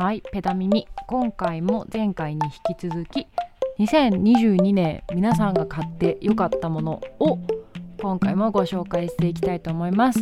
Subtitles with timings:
[0.00, 0.88] はいペダ耳。
[1.08, 3.26] 今回も前回に引き続き
[3.78, 7.38] 2022年皆さんが買って良かったものを
[8.00, 10.20] 今回もご紹介していきたいと思います。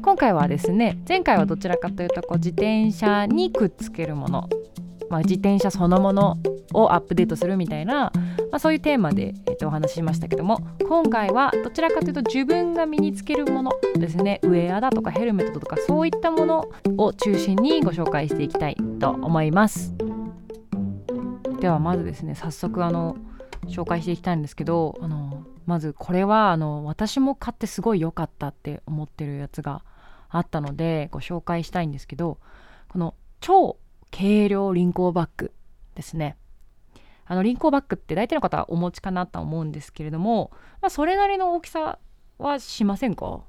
[0.00, 4.48] 今回はですね前回はどちらかというとこう自転車にくっつけるもの。
[5.10, 6.38] まあ、自転車そのもの
[6.72, 8.12] をアップデートするみたいな、
[8.50, 14.40] まあ、そういうテーマで、えー、とお話ししましたけども今回はどちらかというと自分が身につけるものですね。
[14.42, 19.94] ウェアだとかヘルメットとかそういったものを中心にご紹介していきたいと思います。
[21.60, 23.16] ではまずですね早速あの
[23.66, 29.82] 紹介していきたいんですけどあのまずこれはあの私も買ってすごい良かったって思ってるやつが
[30.30, 32.38] あったのでご紹介したいんですけど
[32.88, 33.76] この超
[34.10, 35.52] 軽量輪行バッグ
[35.94, 36.36] ですね。
[37.30, 41.98] あの輪行バッグって大体の方はお持ちかなとは思うんですけれども、まあ、それなりの大きさ
[42.38, 43.42] はしませんか？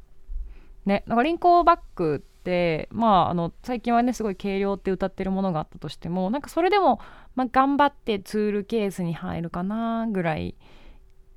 [0.86, 7.00] ねなんか輪行バッグってまああの最近はねすごい軽量って歌ってるものがあったとしてもなんかそれでも、
[7.36, 10.56] まあ、頑張ってツールケースに入るかなぐらい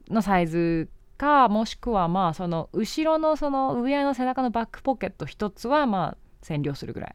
[0.08, 7.14] のサイズかもしくはまあその後ろのその上の背中のバックポケット1つはまあ占領するぐらい。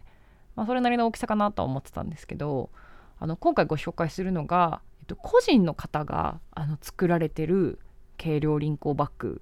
[0.55, 2.71] まあ、それなりの大きさかなとは思ってたんですけど
[3.19, 7.79] あの今回ご紹介するのが、と、個人の方があの作られてる
[8.17, 9.41] 軽量輪行バッグ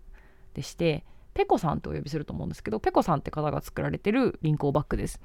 [0.53, 5.19] でしてペコさんとお呼びすると思うんですけどペコさんって方が作られてる輪行バッグです。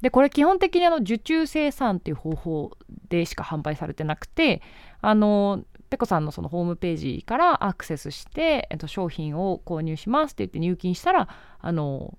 [0.00, 2.76] でこれ基本的にあの受注生産っていう方法
[3.08, 4.62] でしか販売されてなくて
[5.00, 11.28] あのペコさんのそのホームページからアクセスして、えっと、商品を購入しますって言って入金したら
[11.60, 12.16] あの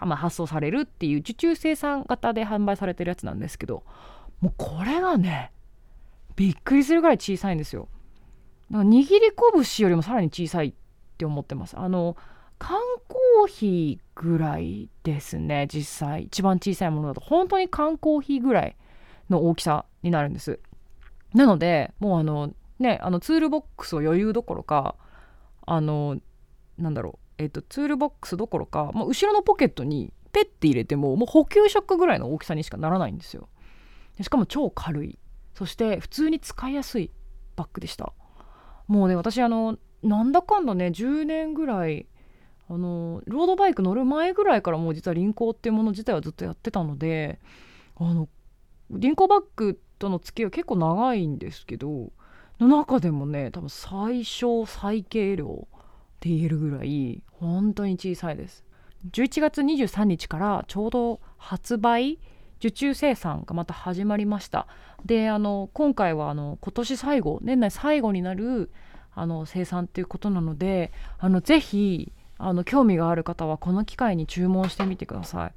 [0.00, 3.82] まあ、発送されるっていう受注生産型で販売されてるやつなんですけど
[4.40, 5.50] もうこれがね
[6.36, 7.88] びっくりするぐらい小さいんですよ。
[8.70, 10.74] だから握り拳よりもさらに小さいっ
[11.18, 11.78] て思ってます。
[11.78, 12.16] あの
[12.58, 18.76] 缶コーヒーぐらいですね実際一番小さいものだと本当に缶コーヒーぐらい
[19.30, 20.60] の大きさになるんです。
[21.34, 24.96] なのでもうあのねあのツールボックスを余裕どころか
[25.66, 26.18] あの
[26.78, 33.48] なんだろうえーと、ツールボックスどころか、まあ、後ろのポケットにペッて入れてももう補給食ぐらいの大きさにしかならないんですよ
[34.20, 35.18] しかも超軽い
[35.54, 37.10] そして普通に使いやすい
[37.56, 38.12] バッグでした。
[38.88, 42.06] もうね私あのなんだかんだね10年ぐらい
[42.68, 47.38] あのロードバイク乗る前ぐらいからもう実は輪行っていうもの自体はずっとやってたので
[47.96, 48.28] あの
[48.90, 52.12] 輪行バッグとの付き合いは結構長いんですけど
[52.58, 55.80] の中でもね多分最小最軽量っ
[56.20, 58.64] て言えるぐらい本当に小さいです。
[59.10, 62.20] 11月23日からちょうど発売
[62.62, 64.68] 受注生産がまた始まりました。
[65.04, 68.70] であの今回はあの今年最後年内最後になる
[69.16, 75.52] あの生産っていうことなのであのぜひあの興味がある方はこの機会に注文してみてください。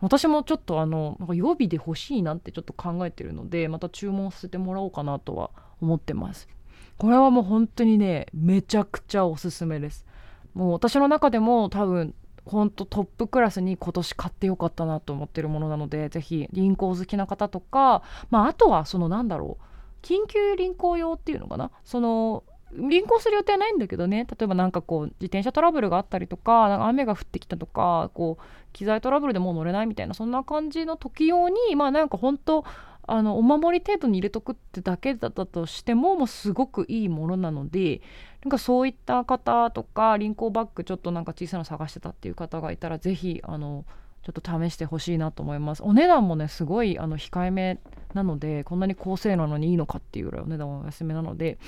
[0.00, 5.50] 私もちょっとあのなんか予備で欲しいなってちょっと考えてるのでまた注文させてもらおうかなとは
[5.82, 6.48] 思ってます。
[6.96, 10.06] これはもう本当にねめちゃくちゃおすすめです。
[10.54, 12.14] もう私の中でも多分
[12.48, 19.64] ほんとトップクラスに今年買ってよかったなと思ってるものなのでぜひ輪行好きな方とか、まあ、あとはそのなんだろう
[20.02, 21.70] 緊急輪行用っていうのかな？
[21.84, 24.26] その輪行する予定はないんだけどね。
[24.28, 32.64] 例えば何かこう自転車トラブルがあったりとかなんか雨が降ってきたとかこう機材トラブルでもう乗れないみたいなそんな感じの時用にまあなんか本当
[33.10, 38.02] あのお守り程度に入れとくってだけだったとしてももうすごくいいものなので
[38.44, 43.84] なんかそういった方とか輪行バッグちょっとなんか小さな探してたっていう方がいたら是非あの
[44.22, 45.82] ちょっと試してほしいなと思います。
[45.82, 47.78] お値段もねすごいあの控えめ
[48.14, 51.58] なのでこんなに高性能なのにいいのかっていうぐらいお値段はお安めなので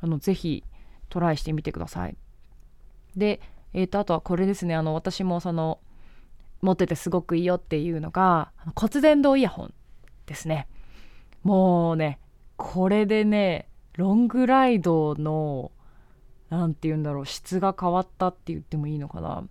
[0.00, 0.64] あのぜひ
[1.08, 2.16] トライしてみてください。
[3.16, 3.40] で
[3.72, 4.74] えーと、とあとはこれですね。
[4.74, 5.78] あの私もその
[6.60, 9.74] 持っててすごくいいよっていうのが骨伝導イヤホン
[10.26, 10.66] ですね。
[11.42, 12.18] もうね
[12.56, 15.70] これでねロングライドの
[16.50, 19.44] 何て言うんだろう質が変わったって言ってもいいのかな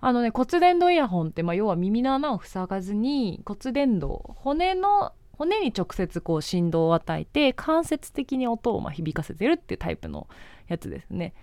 [0.00, 10.28] あのね骨伝導イヤホンって、まあ、要は耳の穴を塞がずに骨伝導骨の骨に直接こう振動を与えて間接的に音をま響かせてるっていうタイプの
[10.68, 11.34] やつですね。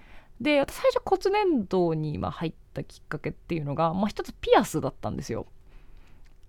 [0.41, 5.45] で私最初骨伝導にま入ったきっかけっていうのが、まあ、一つピアスだったんですよ。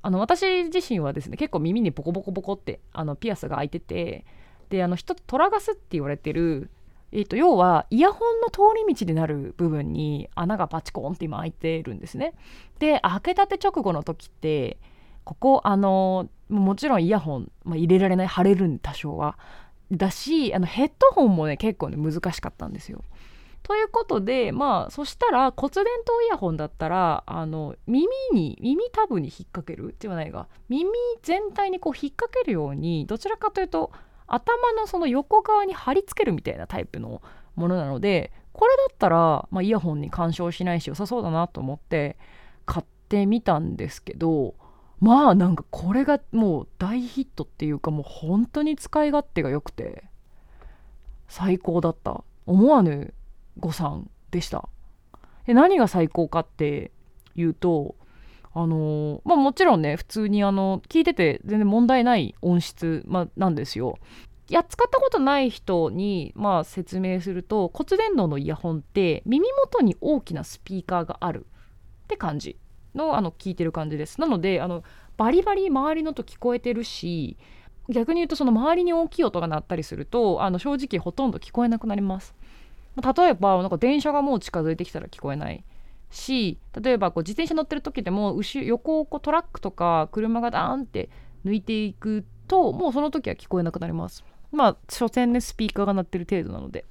[0.03, 4.25] あの私自身はですね結構耳にボコボコボコってあのピアスが開いてて
[4.69, 6.71] であの一つトラガスって言われてる、
[7.17, 12.35] えーと、要はイヤホンの通り道でなる部分に穴がパチコンって今開いてるんですね。
[12.81, 14.79] で開けたて直後の時って
[15.23, 19.39] ここあのもちろんイヤホン、まあ、入れられない腫れるん多少は
[19.93, 23.05] だしあのヘッドホンもね結構ね難しかったんですよ。
[23.63, 25.91] ということでまあそしたら骨伝導
[26.27, 29.95] イヤホンだったらあの耳に耳タブに引っ掛ける？
[30.01, 30.91] ではないが耳
[31.23, 33.93] 全体にこう引っ掛けるようにどちらかというと
[34.27, 37.23] 頭のその横側に貼り付けるみたいなタイプの
[37.57, 42.17] ものなのでこれだったら、まあ、イヤホンに干渉しないし良さそうだなと思って
[42.67, 44.55] 買ってみたんですけど
[45.01, 50.05] まあなんかこれがもう大ヒットっていうかもう本当に使い勝手が良くて
[51.29, 52.23] 最高だった。
[52.47, 53.15] 思わぬ
[53.59, 54.69] 誤算でした。
[55.47, 56.91] で何が最高かって
[57.35, 57.97] いうと
[58.55, 63.99] あのまあもちろんね普通にあの聞いてて全然問題ない音質、まあ、なんですよ。
[64.49, 71.47] や使ったことない人に、まあ、説明すると骨伝導のイヤホンって耳元に大きなスピーカーがある
[72.05, 72.59] って感じ
[72.95, 74.21] のあの聞いてる感じです。
[74.21, 74.85] なのであの
[75.17, 77.37] バリバリ周りのと聞こえてるし
[77.89, 82.35] 逆に言うとその周りに大きい音が鳴ったりするとあの正直ほとんど聞こえなくなります。
[82.97, 85.65] 例えばなんか電車がもう近づいてきたら聞こえない。
[86.15, 91.11] し例えばこう自転車乗ってる時でも後横をこうトラックとか車がダーンって
[91.45, 94.25] 抜いていくともうその時は聞こえなくなります。
[94.53, 96.85] まあ所詮ねスピーカーが鳴ってる程度なので。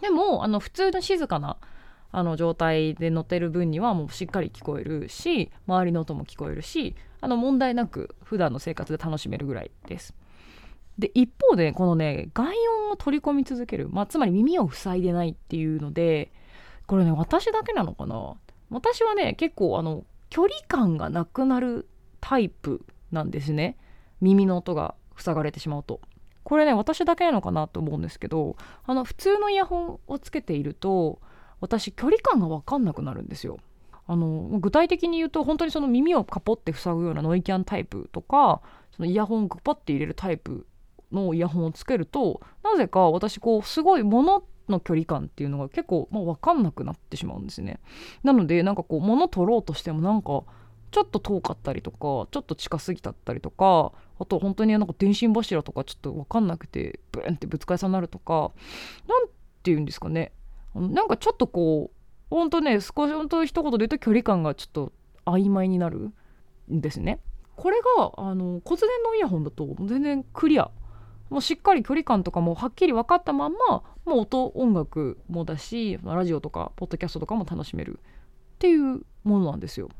[0.00, 1.56] でもあの普通の静かな
[2.10, 10.14] あの状態で乗ってる分にはもうしっかり聞こえるし周りの音も聞こえるしあの問題なく普段の生活で楽しめるぐらいです。
[10.98, 12.54] で一方でこのね外
[12.86, 16.32] 音を取り込み続ける、まあ、つまり耳を塞いでないっていうので
[16.88, 18.34] これね私だけなのかな？
[18.70, 21.86] 私はね結構あの距離感がなくなる
[22.20, 23.76] タイプなんですね。
[24.20, 26.00] 耳の音が塞がれてしまうと。
[26.42, 31.20] これね私だけなのかなと思うんですけどあの普通のイヤホンをつけていると
[31.60, 33.58] 私距離感が分かんなくなるんですよ。
[34.06, 38.62] あの具体的に言うと本当にその耳をカポって塞ぐようなノイキャンタイプとか
[38.96, 40.66] そのイヤホンをグパッて入れるタイプ
[41.12, 47.80] のイヤホンをつけるとなぜか私こうすごい物の距離感っていうのが結構、まあ、分かんなくなってしまうんですね。
[48.22, 50.44] なのでなんかこう物取ろうとしてもなんか
[50.90, 58.52] ちょっと遠かったりとかちょっと近すぎたったりとかあと本当になんか電信柱とかちょっと分かんなくてブーンってぶつかりそうになるとか
[59.06, 59.32] 何て
[59.64, 60.32] 言うんですかね。
[60.74, 64.92] なんかちょっとこう本当ね少し本当一言で言うと距離感がちょっと
[65.24, 66.10] 曖昧になる
[66.72, 67.20] んですね。
[67.56, 70.70] これがあの骨伝のイヤホンだと全然クリア
[71.30, 79.90] もうしっかり距離感とかもはっきり分かったまんまもう音音楽もだしラジオとかポッドキャストとかも楽しめるっていうものなんですよ。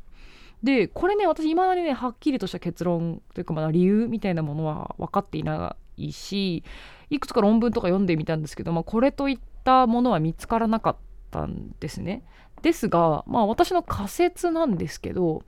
[0.63, 6.65] でこれね私いまだにねはっきりとした結論というかまだ理由みたいなものは分かっていないし
[7.11, 10.97] いくつか論文とか読んでみたんですけど、まあ、これといったものは見つからなかっ
[11.31, 12.25] たんですね。
[12.63, 15.43] ですがまあ私の仮説なんですけど、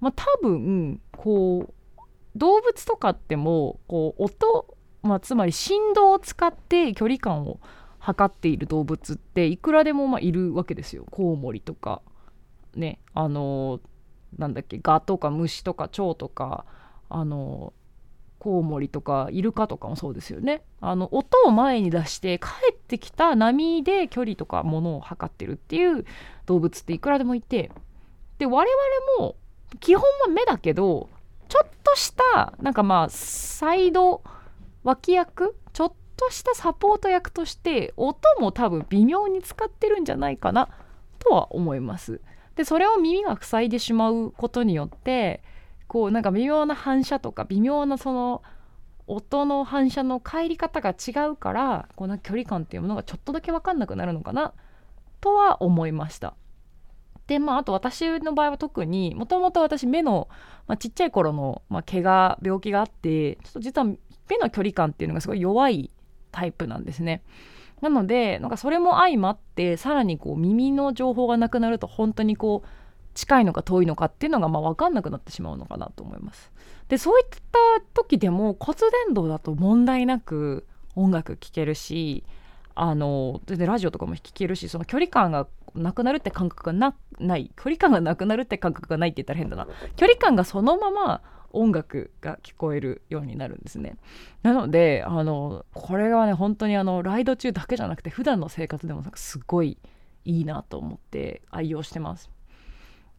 [0.00, 2.02] まあ、多分こう
[2.36, 7.60] 動物とかってもこう音まあ、つまり振動を使って距離感を
[7.98, 11.06] 測っている動物っていくらでもまいるわけですよ。
[11.10, 12.02] コウモリとか。
[12.74, 12.98] ね。
[13.12, 13.80] あの
[14.38, 14.78] なんだっけ。
[14.82, 16.64] ガとか虫とか蝶とか
[17.08, 17.74] あの
[18.38, 20.62] コウモリとかイルカとかもそうですよね。
[20.80, 26.04] あの音を前に出して帰ってきた波で距離とかものを測ってるっていう
[26.46, 27.70] 動物っていくらでもいて。
[28.38, 29.36] で我々も
[29.80, 31.08] 基本は目だけど
[31.48, 34.22] ちょっとしたなんかまあサイド
[34.84, 40.68] 脇役ちょっとしたサポート役として音も多分微妙に使ってるんじゃないかな
[41.18, 42.20] とは思います。
[42.54, 45.42] でそれを耳が塞いでしまうことによって
[45.88, 48.42] こうなんか微妙な反射とか微妙なその
[49.06, 54.52] 音の反射の返り方が違うからこの距離感っていうものがちょっとだけ分かんなくなるのかな
[55.20, 56.34] とは思いました。
[57.26, 60.28] でまああと私の場合は特にもともと私目の、
[60.66, 63.86] まあ、ちっちゃい頃の、まあ、怪我病気があってちょっと実は
[64.28, 65.90] 目の距離感っていうのがすごい弱い
[66.32, 67.22] タイプなんですね。
[67.80, 72.68] なのでなんかそれも相まってさらにこう耳の情報がなくなると本当にこう
[73.14, 76.52] 近いのか遠いのかっていうのがまあ分かんなくなってしまうのかなと思います。
[76.88, 77.58] でそういった
[77.94, 80.66] 時でも骨伝導だと問題なく
[80.96, 82.24] 音楽聴けるし
[82.74, 89.66] あの全然ラジオとかも聴けるしその距離感がなくなるって感覚がなない距離感がなくなるって感覚がないって言ったら変だな
[89.96, 91.22] 距離感がそのまま
[91.54, 93.96] 音楽が聞こえるようになるんですね。
[94.42, 99.78] なのであのこれはね本当にあのライド中だけじゃなくて普段の生活でもなんかすごい
[100.24, 102.30] いいなと思って愛用してます。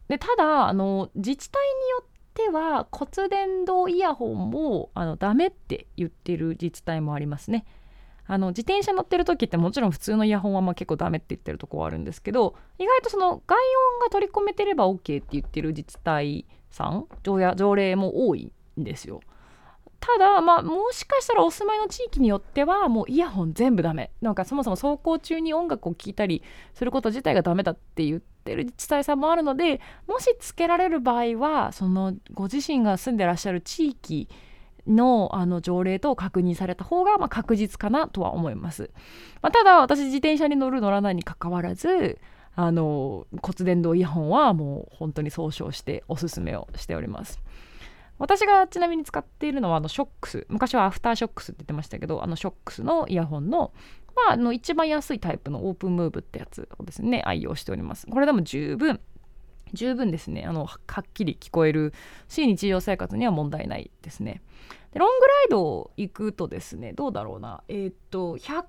[0.08, 7.64] でただあの自治体によっては骨伝導イヤホンもあのダメって言ってる自治体もありますね。
[8.28, 16.44] あの自転車乗ってる時ってもちろん普通のイヤホンはまあ結構ダメって言ってるとこはあるんですけど意外とその外音が取り込めてれば OK って言ってる自治体
[16.76, 19.20] さん条例も多いんですよ。
[19.98, 26.42] ただまあもしかしたらお住まいの地域によってはもうイヤホン全部ダメなんかそもそも走行中に音楽を聴いたり
[26.74, 34.28] すること自体がダメだって言ってる自治体さんもあるのでもしつけられる場合はそのご自身が住んでらっしゃる地域
[34.86, 38.90] のあの条例と確認された方がまあ確実かなとは思います、
[39.42, 42.20] まあ、ただ私自転車に乗る乗らないにかかわらず
[42.56, 47.40] あの骨伝導イヤホンはもう本当に総称しておすすめをしております。
[48.18, 50.46] 私がちなみに使っているのはあのショックス。
[50.48, 52.82] 昔はアフターショックスって言ってましたけどあのショックス。
[52.82, 53.72] のイヤホンの
[54.16, 58.06] まあ、あの一番安いタイプのオープンムーブってやつをですね愛用しております。
[58.06, 58.98] これでも十分
[59.74, 60.44] 十分ですね。
[60.46, 61.92] あのはっきり聞こえる
[62.28, 64.40] し日常生活には問題ないですね。
[64.98, 67.62] ロングライド行くとですねどうだろうな。
[67.68, 68.64] えー、っと100キロ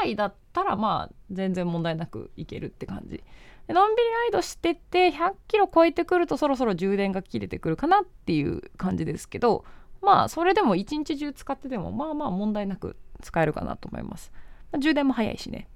[0.00, 3.22] ぐらいだったらまあ全然問題なく行けるって感じ。
[3.66, 9.64] でのんびりライドしてて100キロ超えてくるとそろそろ充電が切れてくるかなっていう感じですけど
[10.02, 14.32] まあそれでも一日中使っててもまあまあ問題なく使えるかなと思います、
[14.72, 15.68] まあ、充電も早いしね。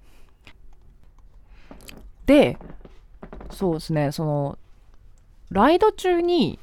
[2.26, 2.58] で
[3.50, 4.58] そうですねその
[5.50, 6.58] ライド中に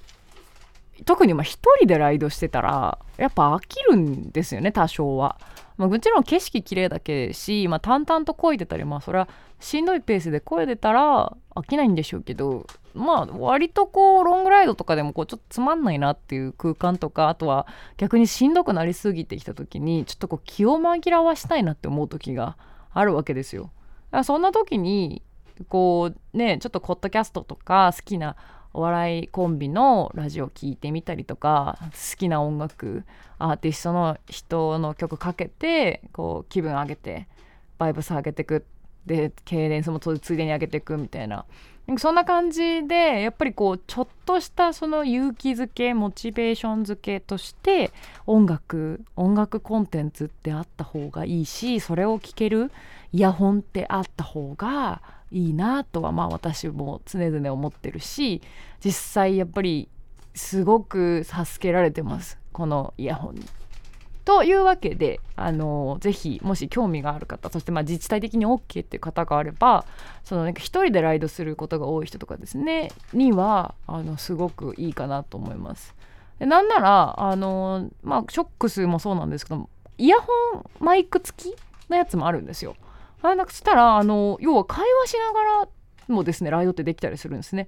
[1.05, 5.37] 特にまあ一人でライドしてたらやっぱ飽きるんですよね多少は
[5.81, 9.27] まあ、もちろん景色綺麗だけし、まあ、淡々と漕いでたりまあそれは
[9.59, 17.65] しんどいペースで漕いでたら飽きないんでしょうけどまあ割とこうロングライドとかでもこうちょっとつまんないなっていう空間とかあとは
[17.97, 22.57] 逆にしんどくなりすぎてきた時にちょっとこう気を紛らわしたいなって思う時が
[22.93, 23.71] あるわけですよ。
[24.23, 25.23] そんな時に
[25.67, 28.35] こうねちょっとポッドキャストとか好きな
[28.73, 33.03] お笑いコンビのラジオ聴いてみたりとか好きな音楽
[33.37, 37.27] アーティストの人の曲かけてこう気分上げて
[37.77, 38.65] バイブス上げてく
[39.05, 41.45] でケイデンスもついでに上げてくみたいな。
[41.97, 47.91] そんな感じでやっぱりこうちょっとしたその勇気づけモチベーションづけとして
[48.27, 52.71] 音楽音楽コンテンツってあった方がいいしそれを聴ける
[53.11, 58.41] イヤホンってあった方がいいなとはまあ私も常々思ってるし
[58.83, 59.89] 実際やっぱり
[60.33, 63.45] すごく助けられてますこのイヤホンに。
[64.23, 69.85] というわけであのぜひもし興味がある方そしてまあ自治体的に OK っていう方があれば
[70.23, 75.95] そのなんか一人でライドすることが多い人とかですねにはあのすごくいいかなと思います。
[76.37, 80.27] でなんならあの、まあ、ショックスもそうなんですけどイヤホ
[80.59, 81.55] ンマイク付き
[81.89, 82.75] のやつもあるんですよ。
[83.21, 85.67] あなんかしたらあの要は会話しながら
[86.07, 87.67] もですねライドってできたりするんですね。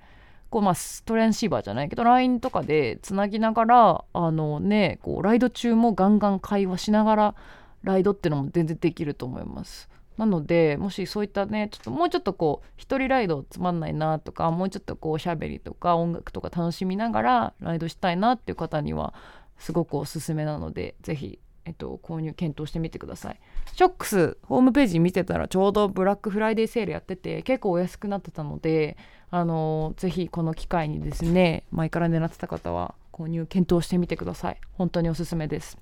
[0.49, 7.35] こうまあトレンシーバーじゃないけど LINE とかでつなぎながらあのねこうライド中もガンガン会話しながら
[7.81, 9.89] ライドってのも全然できると思います。
[10.17, 19.15] なのでもしそういったねちょっともうちょっとこう一人ライドつまんないなとかもうちょっとこうおしゃべりとか音楽とか楽しみながらライドしたいなっていう方には
[19.57, 23.39] すごくおすすめなので是非えっと、購入検討してみてください。
[23.73, 28.97] ショックスホームページ見てたらちょうどブラックフライデーセールやってて結構お安くなってたので
[29.31, 34.57] あのぜひこの機会にですね前から狙ってた方は購入検討してみてください。
[34.73, 35.77] 本当におすすめです。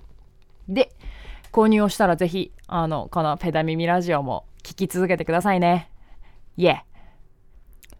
[0.69, 0.91] で
[1.51, 5.89] 購入をしたらぜひあのこのペダミミラジオも聞き続けてくださいね。
[6.57, 6.85] イエ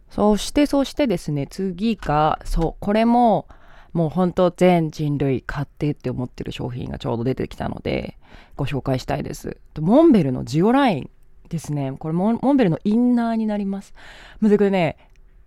[0.10, 3.48] そしてそしてですね次がそうこれも
[3.94, 8.18] もう本当全人類買ってって思ってる商品がちょうど出てきたので
[8.56, 9.58] ご紹介したいです。
[9.80, 11.10] モンベルのジオライン
[11.50, 11.94] ですね。
[12.00, 13.94] これモンベルのインナーになります。
[14.40, 14.98] むずこれね、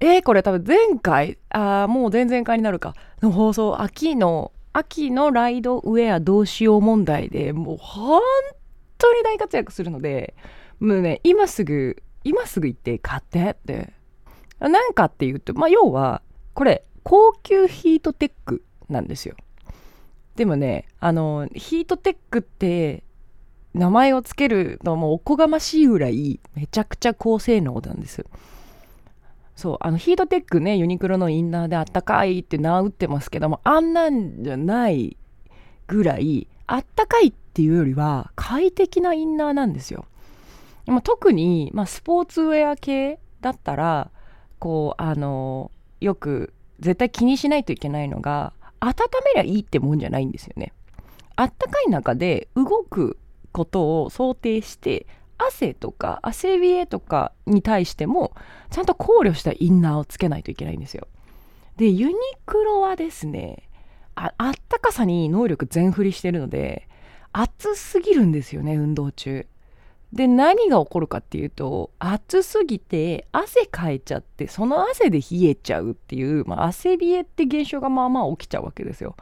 [0.01, 8.21] えー、これ多分前回、あもう前々回になるか、の放送、秋の、秋のライドウェアどうしよう問題でもう本
[8.99, 10.35] 当に大活躍するので、
[10.81, 13.93] もうね、今すぐ、今すぐ行って買ってって。
[14.61, 16.23] なんかっていうと、まあ要は、
[16.55, 19.37] これ、高級ヒートテックなんですよ。
[20.37, 23.05] でもね、あの、ヒートテックって
[23.73, 28.25] 名前を付けるのもおこがましいぐらいめちゃくちゃ高性能なんです。
[29.55, 35.17] そう、あのヒートテックね、ユニクロのインナーであったかいって名打ってますけども、あんなんじゃない
[35.87, 40.07] ぐらい、あったかいっていうよりは快適なインナーなんですよ。
[40.87, 44.11] でも特に、まあ、スポーツウェア系だったら、
[44.59, 45.71] こう、あの、
[46.01, 48.95] よく絶対気にしないといけないのが温
[49.35, 50.73] めりゃいいってもんじゃないんですよね。
[51.37, 53.19] あったかい中で動く
[53.53, 55.07] ことを想定して
[55.39, 58.33] 汗とか汗冷えとかに対しても
[58.71, 61.09] ちゃんと考慮したインナーをつけないといけないんですよ。
[61.77, 62.15] でユニ
[62.47, 63.69] クロはですね
[64.15, 66.89] ああったかさに能力全振りしてるので
[67.33, 69.47] 暑すぎるんですよね運動中。
[70.15, 79.17] で何が起こるかっていうと暑すぎて汗かいちゃってその汗で冷えちゃうっていう、まあ、汗冷えって現象がまあまあ起きちゃうわけですよ。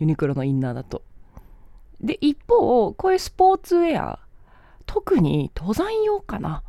[0.00, 1.02] ユニクロのインナーだと。
[1.98, 4.18] で一方こういうスポーツウェア
[4.84, 6.62] 特に登山用かな。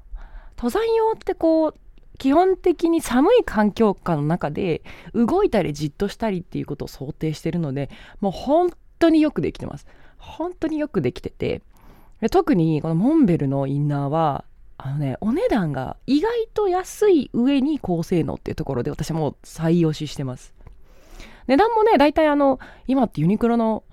[0.58, 1.75] 登山用ってこう
[2.17, 7.89] 基本的に寒い環境下の中で動いたりじっとしたりっていうことを想定してるので
[8.22, 9.86] もう本当によくできてます。
[10.17, 11.62] 本当によくできてて
[12.31, 14.45] 特にこのモンベルのインナーは
[14.77, 20.53] あのねお値段が意外と安い上に高性能っていうところで私も採用ししてます。
[21.48, 23.84] 値段もね大体あの今ってユニクロの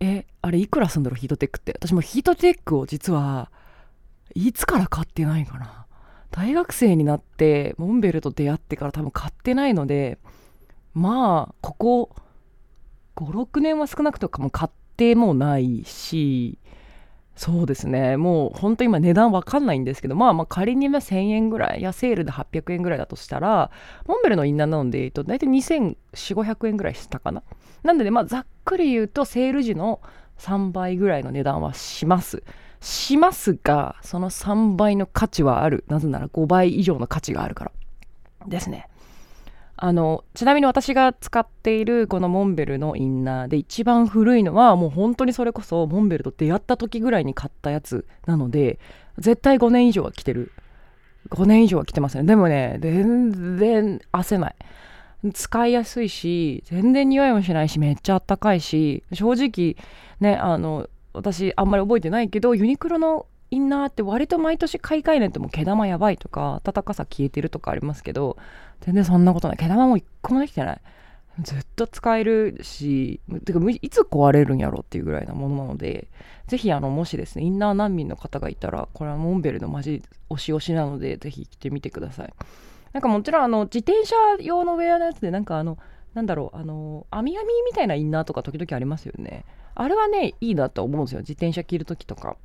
[0.00, 1.16] えあれいくらすんだろう？
[1.18, 1.72] ヒートテックって。
[1.72, 3.50] 私もヒートテックを実は
[4.34, 5.86] いつから買ってないかな。
[6.30, 10.18] 大学生になってモンベルと出会ってから多分買ってないので
[10.94, 12.16] まあここ
[13.16, 16.58] 56年は少なくとかも買ってもないし
[17.34, 18.16] そうですね。
[18.16, 23.70] もう本当今値段わかんないんですけどまあまあ仮に1000円ぐらいやセールで800円ぐらいだとしたら
[24.06, 27.42] モンベルのインナーなので、えっと、大体2400500円ぐらいしたかな。
[27.82, 30.00] なんでまあざっくり言うとセール時の
[30.38, 32.42] 3倍ぐらいの値段はします。
[32.80, 35.84] しますがその3倍の価値はある。
[35.88, 37.72] なぜなら5倍以上の価値があるから
[38.46, 38.88] ですね。
[39.84, 48.78] あのちなみに私が使っているこのモンベルのインナーで一番古いのはもう本当にそれこそモンベルと出会った時ぐらいに買ったやつなので
[49.18, 50.52] 絶対5年以上は着てる。
[51.30, 52.22] 5年以上は着てますね。
[52.22, 54.54] でもね全然汗ない。
[55.34, 59.76] 使いやすいし全然匂いもしないしめっちゃあったかいし正直
[60.20, 68.38] ねあの私あんまり覚えてないけどユニクロのインナーって割と毎年買い替えないともう毛玉やばいとか暖かさ消えてるとかありますけど
[68.80, 69.56] 全然そんなことない。
[69.58, 70.80] 毛玉も一個もできてない。
[71.42, 76.08] ずっと使えるしてかいつ壊れるんやろっていうぐらいなものなので
[76.46, 82.32] ぜひあのもしですねインナー難民の方がいたらこれはモンベルのマジ推し推しなのでぜひ着てみてください。
[82.94, 85.78] なんかもちろんあの自転車用のウェアのやつでなんかあの
[86.14, 89.44] なんだろうあの網網みたいなインナーとか時々ありますよね。
[89.74, 91.20] あれはねいいなと思うんですよ。
[91.20, 92.36] 自転車着る時とか。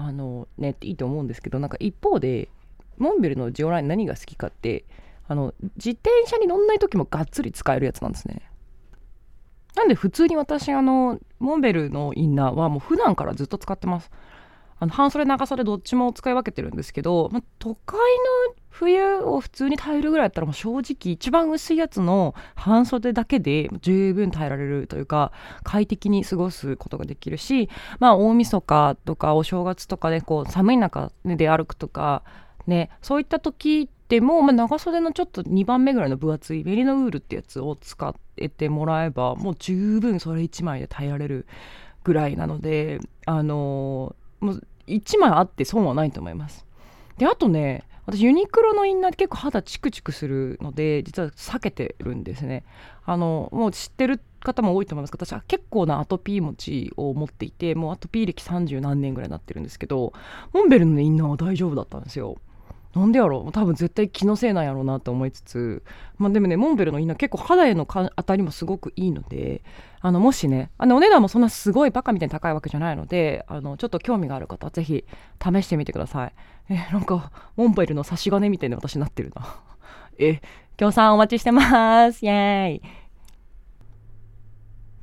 [0.00, 2.48] あのねいいと思うんですけどなんか一方で
[2.98, 4.84] モンベルのジオライン何が好きかって
[5.26, 8.48] あの自転車に乗んない時もがっつり使えるやつなんですね。
[9.74, 14.10] なんで普通に私あのモンベルのインナーはもう普段からずっと使ってます。
[14.78, 25.32] あの半袖長袖どっちも使い分けてるんですけど、ま、都会の冬を普通に耐えるぐらいだったらもう正直一番薄いやつの半袖だけで十分耐えられるというか
[25.64, 32.22] 快適に過ごすことができるしまあ大晦日とかお正月とかでこう寒い中で歩くとか
[32.68, 38.14] ねそういった時でも、まあ、長袖のちょっと2番目ぐらいの分厚いメリノウールってやつを使っ
[38.48, 41.46] てもらえばもう十分それ1枚で耐えられる
[42.04, 46.64] ぐらいなのであのー、もう1枚あって損はないと思います。
[47.18, 52.64] であとね私ユニクロのインナーって結構肌チクチクするので実は避けてるんですね。
[53.04, 55.12] あのもう知ってる方も多いと思います。
[55.12, 60.14] けど私は結構なアトピー持ちを持っていてもうアトピー歴30何年ぐらいになってるんですけど
[60.54, 62.38] モンベルのインナーは大丈夫だったんですよ。
[62.94, 63.52] なんでやろう。
[63.52, 65.82] 多分絶対気のせいなんやろうなと思いつつ、
[66.16, 69.62] まあ、でもねモンベルのインナー結構肌への当たりもすごくいいので
[70.00, 75.04] あのもしねあのお値段もそんなすごいバカみたいに高いわけじゃないのであのちょっと興味がある方はぜひ
[75.42, 76.32] 試してみてください。
[76.70, 79.60] えなんかモンベルの差し金みたいに私なってるな。
[80.18, 80.40] え
[80.76, 82.24] 協賛お待ちしてます。
[82.24, 82.80] イエ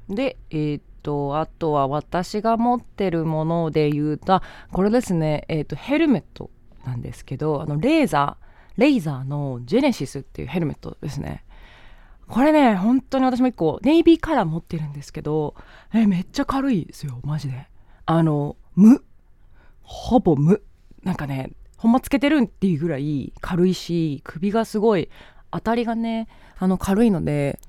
[0.10, 0.16] ーイ。
[0.16, 5.46] でえー、っとあとは私が持ってるもので言うとこれですね。
[5.48, 6.50] えー、っとヘルメット。
[6.86, 8.46] なんですけどあのレーザー
[8.78, 11.44] レイザーのジェネシスっていうヘルメットですね。
[12.28, 15.54] これね本当に私も1個ネイビーカラー持ってるんですけど
[15.94, 17.68] えめっちゃ軽いですよマジで。
[18.06, 19.04] あの無。
[19.84, 20.62] ほぼ無。
[21.04, 25.10] なんかねほんまつけてるんっていうぐらい軽いし首がすごい
[25.52, 27.60] 当たりがねあの軽いので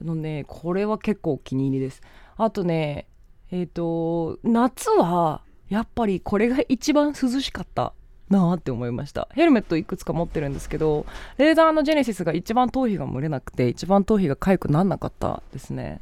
[0.00, 2.02] あのねこれは結構お気に入りです。
[2.36, 3.06] あとね
[3.50, 7.94] えっ、ー、と夏はやっぱりこれが一番涼しかった
[8.30, 9.28] なあって思いました。
[9.32, 11.04] ヘルメットいくつか持ってるんですけど
[11.36, 16.00] レーザーのジェネシスが一番頭皮が蒸れなくて一番頭皮が痒くなんなかったですね。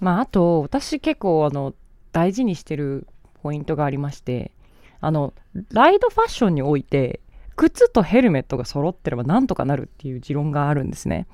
[0.00, 1.72] まああと私結構あの
[2.12, 3.06] 大事にしてる
[3.42, 4.50] ポイントがありまして
[5.00, 5.32] あの
[5.72, 7.20] ライドファッションにおいて
[7.54, 11.26] 靴とヘルメットが揃ってればなんとかなるっていう持論があるんですね。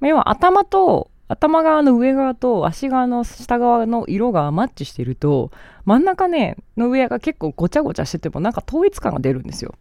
[0.00, 5.50] 要は頭と頭側の上側と足側の下側の色がマッチしてると
[5.86, 9.74] 真ん中ねの上が結構ごちゃごちゃしててもなんか統一感が出るんですよ。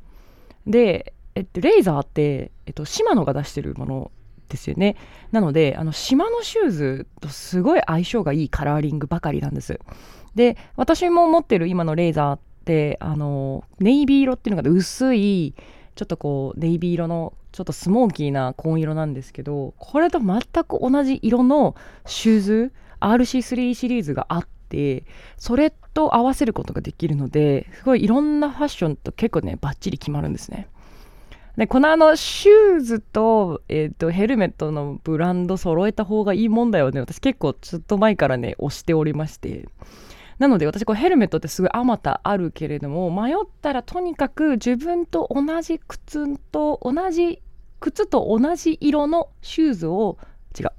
[0.65, 4.11] で、えっと、レイザーって、えっと、シマノが出してるもの
[4.47, 4.95] ですよね。
[5.33, 9.77] なのであのシマノシューズとすごい相性がいいカラーリングばかりなんです。
[10.35, 15.53] で私も持ってる今のレイザーってあのネイビー色っていうのが薄い
[15.95, 25.05] ちょっとこうネイビー色のちょっとスモーキーな紺色なんですけどこれと全く同じ色のシューズ RC3 シリーズがあって
[25.37, 30.67] それと合わせることができるのですごいいろんなファッションと結構ねバッチリ決まるんですね。
[31.57, 39.67] でこのあのシューズと,、えーと、ヘルメットのブランド揃えた方がいいもんだよね私結構ちょっと前からね推しておりまして
[40.41, 47.43] なので私こうヘルメットってすごいあまたあるけれども迷ったらとにかく自分と同じ靴と同じ
[47.79, 50.17] 靴と同じ色のシューズを
[50.59, 50.71] 違う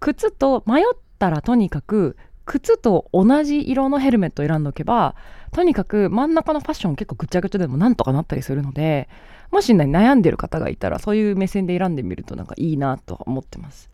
[0.00, 0.84] 靴と迷っ
[1.18, 5.14] たらとにかく靴と同じ色のヘルメットを選んでおけば
[5.52, 9.10] とにかく真ん中のファッション結構ぐちゃぐちゃでもなんとかなったりするので
[9.50, 13.89] もし、ね、悩んでる方がいたらそういう目線で選んでみるとなんかいいなと思ってます。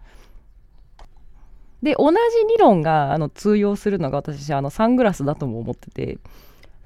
[1.83, 2.17] で同じ
[2.49, 6.19] 理論があの通用するのが私あのサングラスだとも思ってて。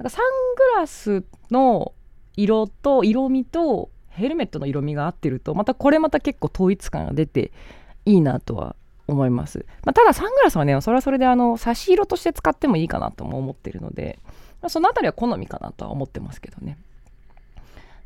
[0.00, 0.24] なんかサン
[0.76, 1.92] グラスの
[2.34, 7.52] 色と色味とヘルメットの色味が合ってるとまたこれまた結構統一感が出て
[8.06, 8.76] いいなとは
[9.08, 14.18] 思います、まあ、ただサングラスはねそれはそれであの差し色として使ってもいいかなとも思ってるので、
[14.62, 16.78] ま、その辺りは好みかなとは思ってますけどね。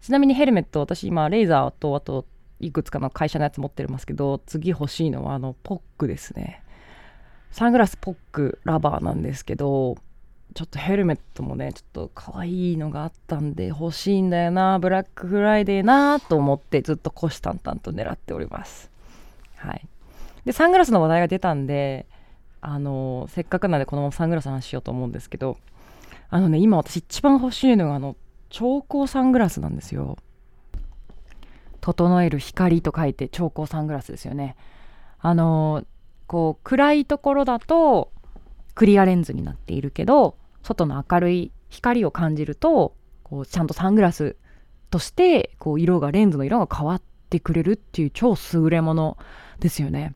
[0.01, 2.27] ちなみにヘルメット私今レーザーとあと
[2.59, 6.64] いくつかの会社のやつ持ってますけど次欲しいのはあのポックですね。
[7.55, 9.97] サングラスポックラバーなんですけど
[10.55, 18.91] ちょっとヘルメットもねちょっと可愛いのがあったんで欲しいんだよなブラックフライデーなと思ってずっと虎視眈々と狙っております。
[19.55, 19.87] はい。
[20.45, 22.07] でサングラスの話題が出たんで
[22.61, 25.57] あのせっかくなんでこのままサングラスの話しようと思うんですけど
[26.31, 28.17] あのね今私一番欲しいのがあの
[28.51, 30.17] 超光サングラスなんですよ。
[31.81, 34.57] 整える光と書いて超光サングラスですよね。
[35.21, 35.85] あの
[36.27, 38.13] こう暗いところだと
[38.75, 44.37] クリアレンズになっているけど外の明るい光を感じるとこうちゃんとサングラス
[44.91, 49.19] としてこう色がレンズの色が変わってくれるっていう超優れもの
[49.59, 50.15] ですよね。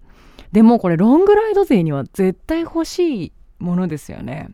[0.53, 4.51] でもこれロングライド勢には絶対欲しいものですよね。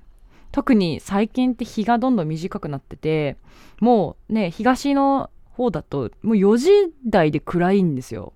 [0.51, 3.37] 特に最近って日がどんどん短くなってて
[3.81, 6.71] もうね東の方だともう4時
[7.07, 8.33] 台で暗いんですよ。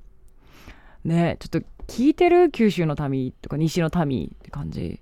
[1.04, 5.00] ねちょっと聞いてる九州の民とか西の民って感じ。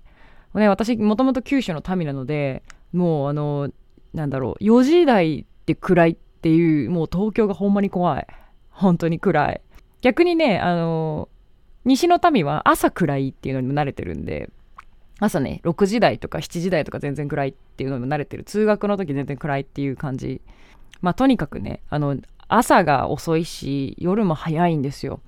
[0.55, 3.69] ね私もともと九州の民なのでもうあの
[4.13, 8.27] なんだろう4時台で暗いっていうもう東京がほんまに怖い。
[8.71, 9.61] 本当に暗い。
[10.01, 11.29] 逆にねあの
[11.85, 14.49] 西の民は朝暗いっていうのにも慣れてるんで
[15.19, 18.43] 朝ね6時台とか7時台とか全然暗いっていうのにも慣れてる。
[18.43, 20.41] 通学の時全然暗いっていう感じ。
[21.01, 25.19] まあとにかくねあの朝が遅いし夜も早いんですよ。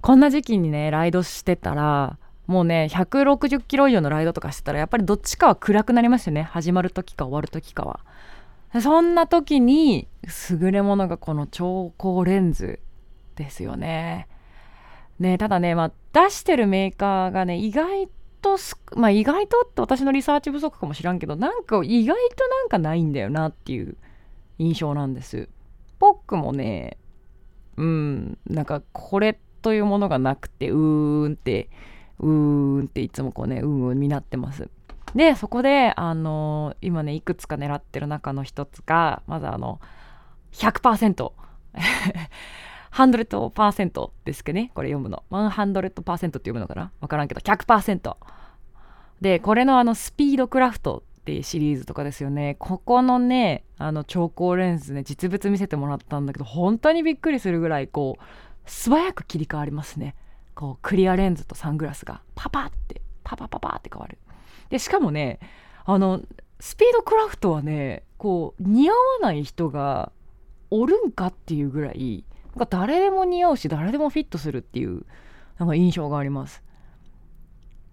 [0.00, 6.42] こんな時期にねライドしてたらもうね160キロ以上のライドとかしてたらやっぱりどっちかは暗くなりますよね。
[6.42, 8.00] 始まる時か終わる時かは。
[8.80, 10.08] そんな時に
[10.50, 12.80] 優れものがこの超光レンズ
[13.36, 14.26] ですよね。
[15.18, 18.08] ねただねまあ出してるメーカーがね意外
[18.40, 18.56] と
[18.96, 23.96] まあ意外とって私のリサーチ不足かもしらんけどなんか意外となんかないんだよなっていう
[24.58, 25.48] 印象なんです。
[25.98, 26.96] ポックもね
[27.76, 31.68] うんなんかこれってというものがなくてうーんって
[32.18, 34.68] うーんっていつもこうねうんうんになってます。
[35.14, 39.80] でそこであの今ねいくつか狙ってる中の一つがまずあの
[40.52, 41.32] 100%
[42.92, 45.24] 100% ですけどねこれ読むの。
[45.30, 46.92] 100%って読むのかな？
[47.00, 48.16] わからんけど100%
[49.20, 52.56] でこれのあのスピードクラフトっていうシリーズとかですよね。
[52.58, 58.22] ここのねあの超光レンズね実物見せてもらったんだけど本当にびっくりするぐらいこう
[58.70, 60.14] 素早く切り替わりますね。
[60.54, 62.22] こうクリアレンズとサングラスが。
[62.34, 63.02] パパって。
[63.24, 64.18] パパパパって変わる。
[64.70, 65.40] でしかもね
[65.84, 66.20] あの
[66.60, 70.12] スピードクラフトはねこう似合わない人が
[70.70, 75.04] おるんかっていうぐらいなんか誰でも似合うし誰でもフィットするっていう
[75.58, 76.62] なんか印象があります。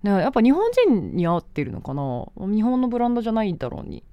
[0.04, 2.28] だからやっぱ日本人に合ってるのかな？
[2.48, 4.04] 日本のブランドじゃないんだろうに。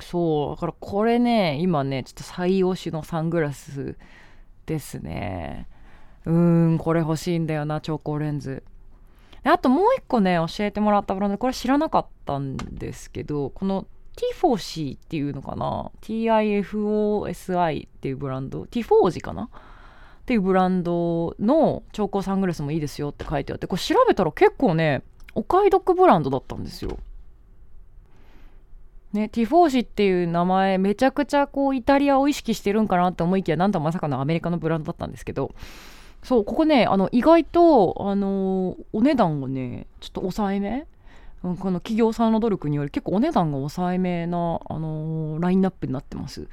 [0.00, 3.96] そうだからこれね今ねちょっと最推しのサングラス
[4.68, 5.66] ですね。
[6.26, 6.34] うー
[6.74, 8.62] んこれ欲しいんだよな超光レンズ。
[9.44, 13.86] あともう一個ね教えてもらったブランドこれ知らなかったんですけどこの
[14.42, 19.44] T4C っていうのかな？TIFOSI っていうブランド？T4G かな？
[19.44, 19.48] っ
[20.26, 25.02] ていうブランドの超光サングラスもいいですよって書いてあってこれ調べたら結構ね
[25.34, 26.98] お買い得ブランドだったんですよ。
[29.12, 35.54] ね、ティフォーシっていう名前めちゃくちゃこうイタリアを意識してるんかなって思いきやなんとまさかのアメリカのブランドだったんですけど。
[36.20, 40.86] そうここねあの意外と、あの、お値段がねちょっと抑えめ？
[41.42, 46.48] この企業さんの努力により結構お値段が抑えめな、あの、ラインナップになってます。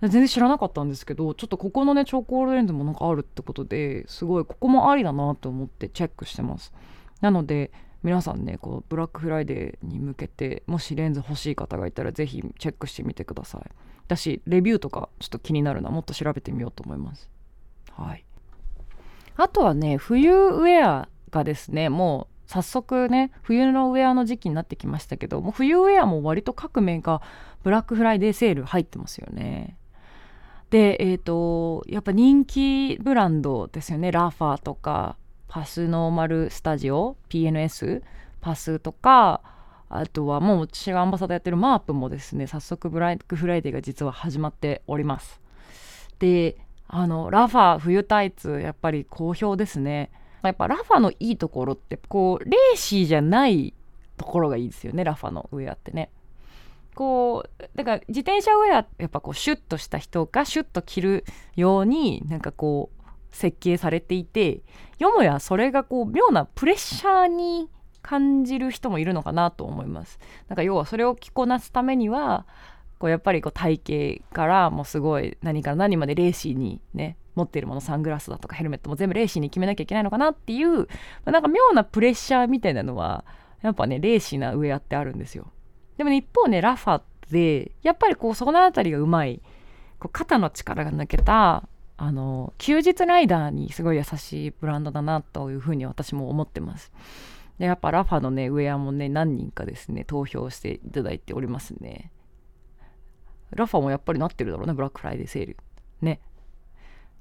[0.00, 6.72] 全然知らなかったんですけどちょっとここのね超高レンズもなんかあるってことですごいここもありだなと思ってチェックしてます。
[7.20, 7.70] なので
[8.02, 13.62] 皆さんねこうブラックフライデーに向けてもしレンズ欲しい方がいたら是非チェックしてみてください。
[14.08, 17.30] だしレビューとかちょっと気になるなもっと調べてみようと思います。
[17.92, 18.24] はい。
[19.36, 27.20] あとはね冬ウェアがですねもう早速ね冬のウェアの時期になってきましたけども冬ウェアも割と各メーカー
[27.62, 29.76] ブラックフライデーセール入ってますよね。
[30.70, 34.10] でえっ、ー、とやっぱ人気ブランドですよね。
[34.10, 35.16] ラファーとか
[35.52, 38.00] パスノーマルスタジオ PNS
[38.40, 39.42] パスとか
[39.90, 45.42] あとはもう私がアンバサダーやってるマープもですね早速ブラックフライデーが実は始まっております
[46.20, 46.56] で
[46.88, 50.10] あのラファ冬タイツやっぱり好評ですね
[50.42, 53.74] やっぱラファのいいところってこうレーシーじゃない
[54.16, 56.08] ところがいいですよねラファのウェアってね。
[56.94, 61.24] こうだから自転車ウェアやっぱこうシュッとした人がシュッと着る
[61.56, 63.01] ようになんかこう
[63.32, 64.62] 設計されていて
[64.98, 67.68] よもやそれがこう妙なプレッシャーに
[68.02, 70.18] 感じる人もいるのかなと思います。
[70.48, 72.46] なんか要はそれを着こなすためには
[72.98, 80.86] こうやっぱりこう体型からもうすごい何から何までレーシーにね持っているものサングラスだとかヘルメットも全部レーシーに決めなきゃいけないのかなっていう、ま
[81.26, 83.24] あ、なんか妙なプレッシャーみたいなのは
[83.62, 85.50] やっぱねレーシーなウェアってあるんですよ
[85.96, 89.40] でも、ね、一方ねラファでやっぱりこうその辺りがうまい
[89.98, 91.68] こう肩の力が抜けた
[92.04, 96.92] あの休日ライダーにすごい優しいブランドだなというふうに私も思ってます。
[97.60, 102.10] でやっぱラファのねウェアもね何人かですね投票していただいておりますね。
[103.50, 105.56] ラファもやっぱりなってるだろうねブラックフライデーセール。
[106.00, 106.20] ね。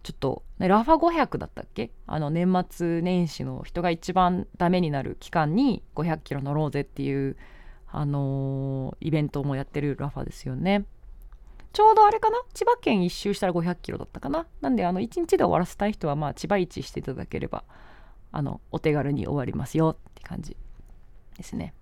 [0.02, 1.92] ちょっと、ね、ラファ500だったっけ？
[2.08, 7.38] あの年末年始の人が一番ダメになる期間に500キロ乗ろうぜっていう、
[7.88, 10.86] あのー、イベントもやってるラファですよね。
[11.74, 12.38] ちょうどあれかな？
[12.54, 14.46] 千葉県一周したら500キロだったかな？
[14.62, 17.64] なんであの1日で終わらせたい人はまあ千葉市していただければ
[18.32, 20.58] あのお手軽に終わりますよって感じ
[21.38, 21.74] ですね。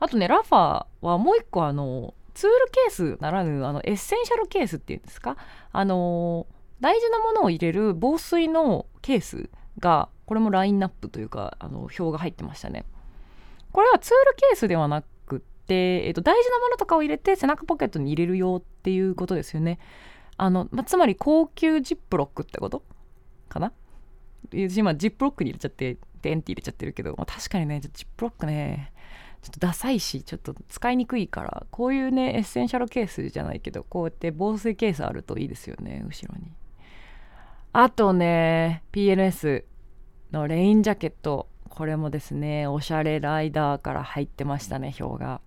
[0.00, 5.36] あとねラファーはもう一個あのツールケースならぬあのエッセンシャルケースっていうんですか？
[5.72, 6.46] あの
[6.80, 12.84] 大事なものを入れる防水のケースがこれもラインナップというかあの票が入ってましたね。
[13.72, 15.06] これはツールケースではなく、
[15.74, 19.78] えっと、大事なものとかを入れて背中ポケットに入れるよっていうことですよね。
[20.36, 22.82] あの、まつまり高級ジップロックってこと？
[23.48, 23.72] かな？
[24.52, 28.92] 今ジップロックに入れちゃってデンって入れちゃってるけど、まあ、確かにねジップロックね
[29.42, 36.52] ちょっとダサいしちょっと使いにくいからこういうねエッセンシャルケースじゃないけどこうやって防水ケースあるといいですよね後ろに。
[37.72, 39.64] あとね PNS
[40.32, 41.48] のレインジャケット。
[41.68, 45.40] これもですねおしゃれライダーから入ってましたね表が。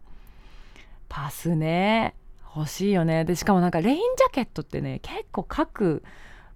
[1.12, 2.16] パスね。
[2.56, 3.26] 欲しいよね。
[3.26, 6.04] でしかもなんかレインジャケットってね結構各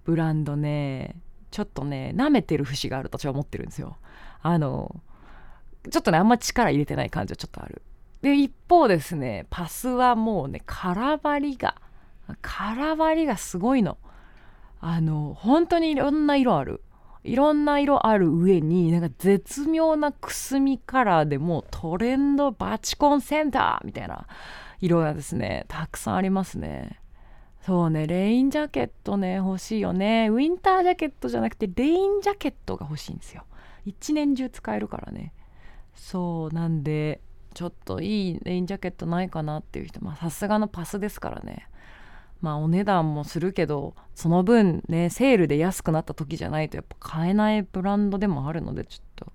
[0.04, 1.16] ブランドね
[1.50, 3.98] ちょっとね舐めてる節があると私は思ってるんですよ。
[4.40, 4.96] あの
[5.90, 7.82] ちょっとねあんま力入れてない感じはちょっとある。
[8.22, 11.76] で一方ですねパスはもうね空張りが
[12.40, 13.98] 空張りがすごいの。
[14.80, 16.82] あの本当にいろんな色ある。
[17.26, 24.26] いろんな色ある上になんか絶妙なくすみカラーでもトレンドバチコンセンターみたいな
[24.80, 27.00] 色がですねたくさんありますね。
[27.62, 30.28] そうねレインジャケットね欲しいよね。
[30.30, 33.44] ウィンタージャケットじゃなくてレインジャケットが欲しいんですよ。
[33.84, 35.32] 一年中使えるからね。
[35.94, 37.20] そうなんで
[37.54, 41.68] ちょっといいレインジャケットないかなっていう人まあさすがのパスですからね。
[42.40, 49.32] まあお値段もするけどその分ねセールで安くなった時じゃないとやっぱ買えないブランドでもあるのでちょっと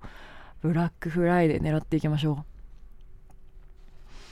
[0.60, 2.44] ブラックフライデー狙っていきましょ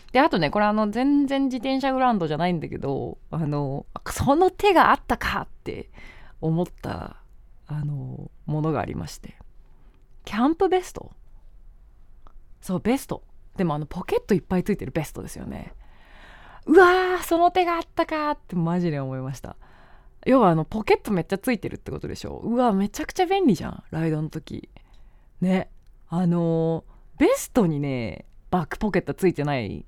[0.08, 0.12] う。
[0.12, 5.90] であとねこれあの全然自転車ブランドじゃないんだけどあのその手があったかって
[6.40, 7.16] 思った
[7.66, 9.36] あのものがありまして。
[10.24, 11.12] キャンプベスト？
[12.60, 13.24] そうベスト。
[13.56, 15.74] でもあのポケットいっぱいついてるベストですよね。
[16.66, 19.56] うわーその手があったかってマジで思いました。
[20.26, 22.40] 要はあのポケットめっちゃついてるってことでしょ。
[22.44, 23.82] うわめちゃくちゃ便利じゃん。
[23.90, 24.68] ライドの時。
[25.40, 25.70] ね。
[26.08, 26.84] あの、
[27.18, 29.84] ベストにねバックポケットついてない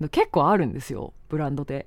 [0.00, 1.14] の結構あるんですよ。
[1.28, 1.86] ブランドで。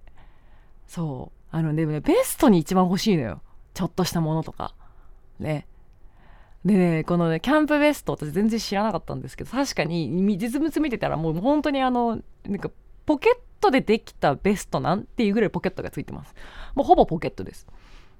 [0.87, 1.55] そう。
[1.55, 3.41] あのでもねベストに一番欲しいのよ。
[3.73, 4.73] ちょっとしたものとか。
[5.39, 5.67] ね。
[6.65, 12.71] でねこのねキャンプベスト私全然知らなかったんですけど確かに実物見てたらもう本当にあのなんか
[13.05, 16.33] ポケットでできたベストなんていうぐらいポケットがついてます。
[16.75, 17.67] もうほぼポケットです。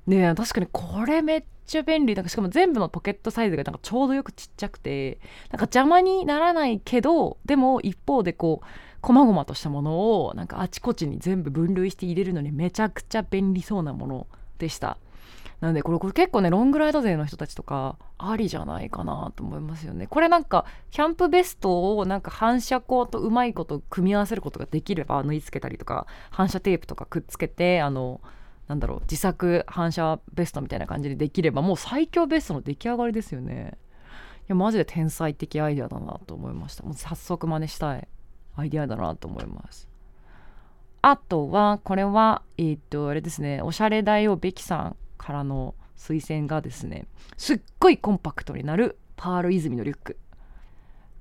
[0.08, 2.15] ね確かにこれめっちゃ便利。
[2.15, 5.19] なんかしかも全部のポケットサイズがなんかちょうどよくちっちゃくて
[5.52, 8.67] なんか邪魔にならないけどでも一方でこう
[9.02, 14.28] 細々としたものをなんかあちこちに全部分類して入れるのにめちゃくちゃ便利そうなもの
[14.60, 14.98] でした。
[15.63, 20.08] なのでこれこれ結構ねロングライド勢の人たちとかありじゃないかなと思いますよね。
[20.08, 28.19] これなんかキャンプベストをなんか反射光とうまいこと組み合わせることができれば縫い付けたりとか反射テープとかくっつけてあの
[28.67, 33.78] なんだろう自作反射ベストみたいな感じでできればもう最強ベストの出来上がりですよね。
[34.41, 36.84] いやマジで天才的アイデアだなと思いました。
[36.84, 38.06] もう早速真似したい
[38.58, 39.88] アイデアだなと思います。
[41.02, 44.95] あとはこれはえー、っとあれですねおしゃれ大王べきさん。
[45.23, 47.05] からの推薦がですね
[47.38, 50.17] すっごいコンパクトになるパール泉のリュック。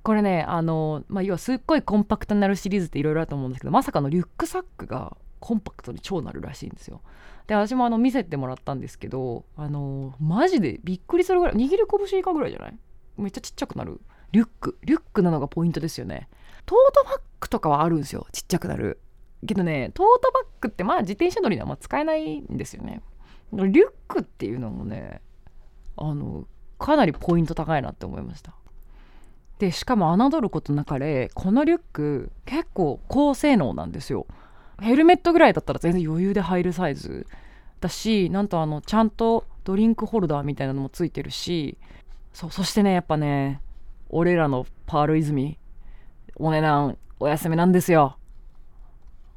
[0.03, 7.01] これねあのまあ要はすっごいコンパクトになるシリーズっていろいろあると思うんですけどまさかのリュックサックがコンパクトに超なるらしいんですよ。
[7.47, 11.77] で私もあの見せてもらったんですけどあのマジでびっくりするぐらい握り
[12.09, 12.77] 拳以下ぐらいじゃない？
[13.17, 14.01] めっちゃちっちゃくなる。
[14.33, 14.77] リュック。
[14.83, 16.27] リュックなのがポイントですよね。
[16.65, 18.25] トートバッグとかはあるんですよ。
[18.31, 18.99] ちっちゃくなる。
[19.45, 23.01] けどねトートバッグってまあ自転車乗りにはま使えないんですよね。
[23.55, 25.21] リュックっていうのもね
[25.97, 26.45] あの
[26.79, 28.53] かなりポイント高いなって思いました。
[29.59, 34.25] でしかも侮ることなかれこのリュック結構高性能なんですよ。
[34.81, 37.27] ヘルメットぐらいだったら全然余裕で入るサイズ。
[37.79, 41.77] だしなんとあのちゃんとドリンクホルダーみたいなのもついてるし
[42.33, 43.61] そそしてねやっぱね
[44.09, 45.57] 俺らのパール泉
[46.35, 48.17] お値段お休みなんですよ。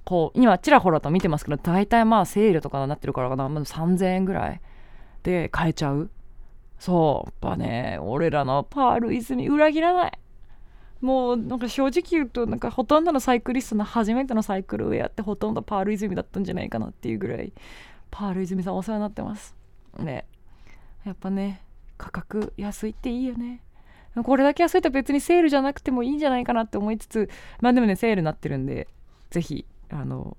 [0.06, 4.60] こう今ちらほらと見てますけど大体まあセールとかになってるからかな、まあ、3000円ぐらい
[5.24, 6.10] で買えちゃう。
[6.78, 7.44] そう。
[7.44, 10.12] やっぱね俺らのパール泉裏切らない。
[11.00, 17.52] もうなんか正直言うとなんかほとんどのサイクリストの初めてのサイクルウェアってほとんどパール泉だったんじゃないかなっていうぐらい
[18.12, 19.56] パール泉さんお世話になってます。
[19.98, 20.24] ね。
[21.04, 21.62] やっぱね
[21.98, 23.60] 価格安いっていいよね。
[24.22, 27.28] これだけ安いと別にセールじゃなくてもいいんじゃないかなって思いつつ
[27.60, 28.86] まあでもねセールになってるんで
[29.30, 30.36] ぜひあの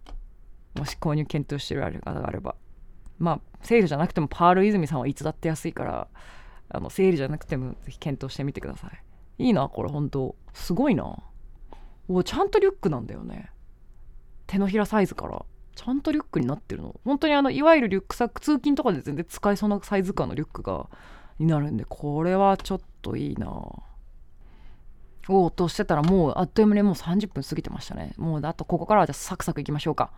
[0.76, 2.56] もし購入検討してる方があれば。
[3.20, 6.08] まあセールじゃなくてもパール泉さんはいつだって安いから
[6.70, 9.44] あのセールじゃなくてもぜひ検討してみてください。
[9.46, 10.36] いいなこれ本当。
[10.54, 11.18] すごいな。
[12.08, 13.52] おちゃんとリュックなんだよね。
[14.46, 15.46] 手のひらサイズから。
[15.76, 17.00] ちゃんとリュックになってるの。
[17.06, 20.90] 本当にあのいわゆるリュックサック通勤とかで全然使えそうなサイズ感のリュックが
[21.38, 23.48] になるんでこれはちょっといいな。
[25.30, 28.14] おおとしてたらもうあっという間にもう30分過ぎてましたね。
[28.18, 30.12] もうあとここからはじゃあサクサクいきましょうか。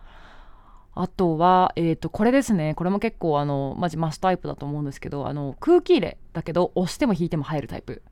[0.94, 2.74] あとは、えー、とこれですね。
[2.74, 8.02] これも結構あのマジマスタイプだと思うんですけどあの空気入れだけど押しても引いても入るタイプ。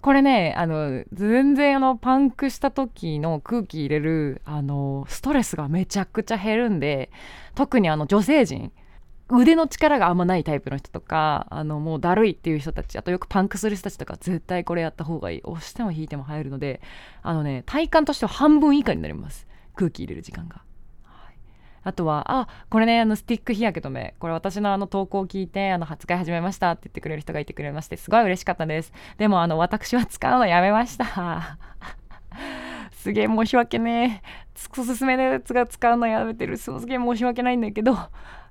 [0.00, 7.10] これねあの全然あのパンクした時の空気入れるあのストレスがめちゃくちゃ減るんで
[7.54, 8.70] 特にあの女性陣
[9.30, 16.82] 腕の力があんまないタイプの人とかあのもうだるいっていう人たちあとよくパンクする人たちとか絶対これやった方がいい押しても引いても入るので
[17.22, 20.62] あのね体感としては半分以下になります空気入れる時間が。
[21.86, 24.14] あとは、あ、これね、あの、スティック日焼け止め。
[24.18, 28.92] これ私のあの投稿を聞いて、あの、発売始めましたって言ってくれる人がいてくれまして、すごい嬉しかったです。
[29.18, 31.58] でも、あの、私は使うのやめました。
[32.92, 34.80] すげえ申し訳ねえ。
[34.80, 36.56] おすすめのやつが使うのやめてる。
[36.56, 37.98] すげえ申し訳ないんだけど、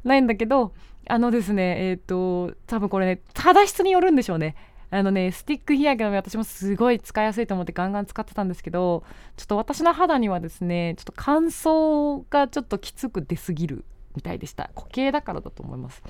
[0.04, 0.74] ないんだけど
[1.08, 4.56] あのですねえっ、ー、と多分これね肌質によるんでしょうね。
[4.90, 9.04] あのねスティック日焼け止め私もすごい使いやすいと思ってガンガン使ってたんですけど
[9.38, 13.86] ちょっと私の肌にはですねちょっと乾燥がちょっときつく出すぎる
[14.16, 14.70] みたいでした。
[14.76, 16.04] 固形だからだと思います。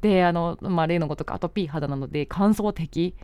[0.00, 3.16] であの、まあ、例のごとくアトピー肌なので乾燥的。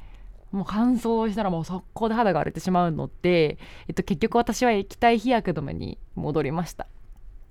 [0.53, 6.87] もう乾燥したらもう速攻で肌が荒れてしまうので、えっと、結局私は液体日焼け止めに戻りました。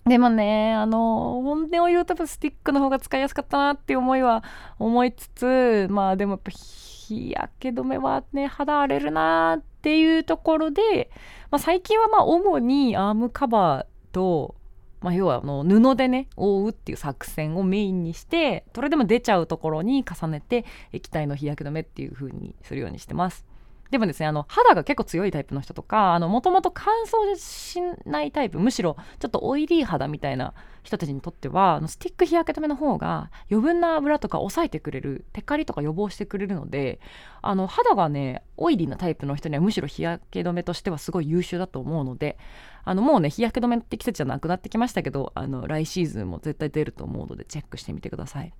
[0.07, 4.43] でもね、あの、本音を言うとスティックの方が使いやすかったなっていう思いは
[4.77, 11.09] 思いつつ、まあでもやっぱ日焼け止めはね、肌荒れるなっていうところで、
[11.49, 14.53] まあ、最近はまあ主にアームカバーと、
[15.01, 23.45] まあ、要はあの布でね覆うっていう作戦をメインにしてそれでも出ちゃうところに重ねて液体の日焼け止めっていう風にするようにしてます。
[23.91, 36.99] でもですねあの肌が結構強いタイプの人とかもともと乾燥しないタイプむしろちょっとオイリー肌みたいな人たちにとってはあのスティック日焼け止めの方が余分な油とか抑えてくれるテカリとか予防してくれるので
[37.41, 42.37] あの肌がねオイリーなタイプの人にはむしろ日焼け止めとしてはすごい優秀だと思うので
[42.83, 48.53] あのもうね日焼け止めって季節じゃなくなってきましたけどあの来シーズンも絶対出ると思うのでチェックしてみてください。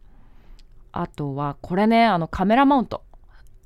[0.91, 3.03] あとはこれねあのカメラマウント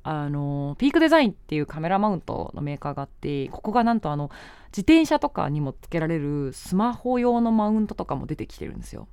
[0.02, 4.30] あのピークデザインっていうカメラマウントのメーカーがあってここがなんとあの
[4.68, 9.08] 自転車とかにもつけられるスマホ用のマウントとかも出てきてるんですよ。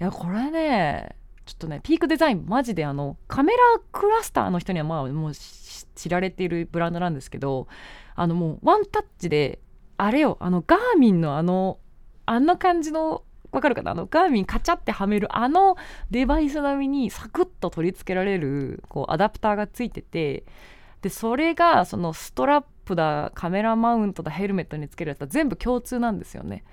[0.00, 3.58] いやこれねちょっとねピークデザインマジであのカメラ
[3.90, 7.66] クラスターの人にはまあもう知られているブランドなんですけど
[8.14, 9.60] あのもうワンタッチで
[9.96, 11.78] あれよあのガーミンのあの
[12.26, 13.92] あんな感じのわかるかな？
[13.92, 15.76] あのガーミンカチャってはめるあの
[16.10, 20.44] デバイス並みにサクッと取り付けられるこうアダプターがついてて
[21.02, 26.64] でそれがそのストラップだカメラマウントだヘルメットにつけるやつは全部共通なんですよね。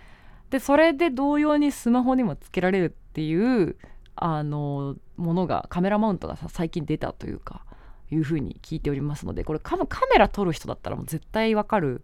[0.49, 3.77] でそれで同様にスマホにもつけられるっていう
[4.15, 7.65] あのものがカメラマウントが最近出たというか
[8.11, 9.85] いうふうに聞いておりますのでこれカメ
[10.17, 12.03] ラ撮る人だったらもう絶対わかる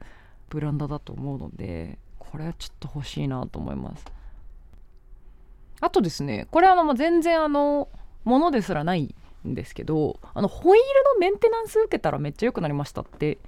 [0.49, 4.05] ブランドだと思うのでこれはちょっと欲しいなと思います
[5.81, 7.89] あとですねこれあのもう全然あの
[8.23, 9.13] ものですらない
[9.47, 13.39] んですけどあのホイールのメンテナンス受けたらめっちゃ良くなりましたって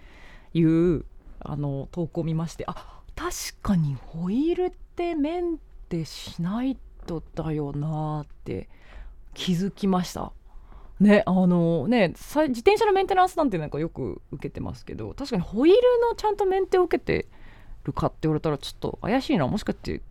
[0.53, 1.05] いう
[1.39, 3.31] あの投稿を見ましてあ確
[3.61, 5.59] かにホイールってメン
[5.89, 8.69] テしないとだよなって
[9.34, 10.31] 気づきました。
[10.99, 17.27] ねあのね自転車のメンテナンスなんてなんかよく受けてますけど確かにホイールのちゃんとメンテを受けて
[17.86, 19.47] るかって言われたらちょっと怪しいな。
[19.47, 20.01] もしかして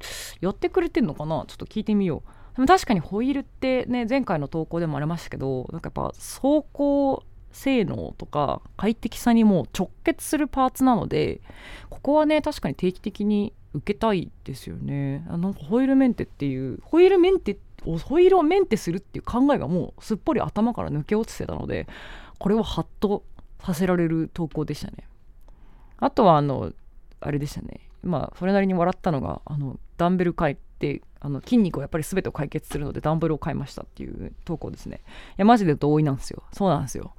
[0.40, 1.44] やってくれてんのかな？
[1.46, 2.56] ちょっと聞いてみよう。
[2.56, 11.40] でも確かにホイールってね前回の投稿でもありましたけどなんかやっぱ走行性能とか快適さにも直結するパーツなので
[11.88, 15.24] ここはね確かに定期的に受けたいですよね。
[15.30, 21.88] あのホイールメンテっていうホイールメンテホイールをメンテするっていう考えがもうすっぽり頭から抜け落ちてたので
[22.38, 23.24] これはハッと
[23.64, 25.08] させられる投稿でしたね。
[25.96, 26.72] あとはあの
[27.22, 27.88] あれでしたね。
[28.02, 35.02] まあそれなりに笑ったのがあのダンベル買ってあの筋肉をやっぱり全てを解決するのでダンベルを買いましたっていう投稿ですね。
[35.30, 36.42] いやマジで同意なんですよ。
[36.52, 37.14] そうなんですよ。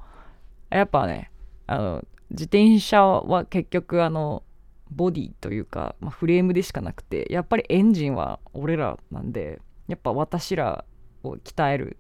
[0.70, 1.32] やっぱね
[1.68, 4.44] あの自転車は結局あの
[4.92, 10.86] ボディというか、まあ、フレームでしかなくてやっぱりエンジンは俺らなんでやっぱ私ら
[11.24, 11.98] を鍛える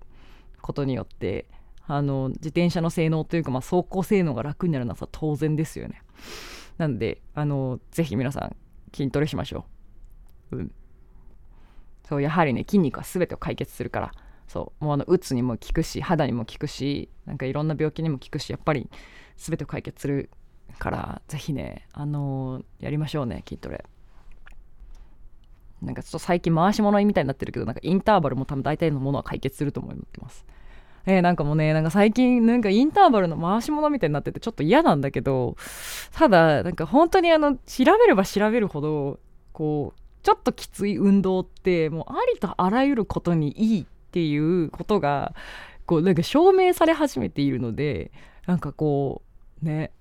[0.62, 1.47] ことによって
[1.86, 6.01] あの自転車の性能というか、まあ、走行性能が楽になるのは当然ですよね。
[6.78, 8.55] なんであのぜひ皆さん
[8.95, 9.65] 筋トレしましょ
[10.51, 10.57] う。
[10.57, 10.71] うん。
[12.07, 14.11] そうやはりね筋肉は全てを解決するから
[14.47, 18.89] そうもうあのうつにも効くし肌にも効くしなんかいろんな病気にも効くしやっぱり
[19.38, 20.30] 全てを解決する
[20.80, 23.86] からぜひねあの、やりましょうね筋トレ。
[25.82, 30.45] なんかちょっと最近回し物みたいになってるけどなんかインターバルも多分大体のものは解決すると思ってます。
[31.06, 35.58] えー、なんかもうねなんか最近なんかインターバルの回し物みたいになっててちょっと嫌なんだけど
[36.12, 39.20] ただなんか本当にあの調べれば調べるほど
[39.51, 45.36] こうちょっときつい運動ってもうありとあらゆることにいいっていうことが
[45.86, 48.12] こうなんか証明され始めているので
[48.45, 49.22] なんかこ
[49.62, 49.91] うね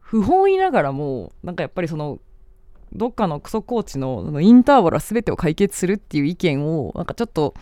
[0.00, 2.18] 不本意ながらもなんかやっぱりその
[2.92, 7.54] どっかのクソコーチのインターバルは全てを解決するっていう意見をなんかちょっと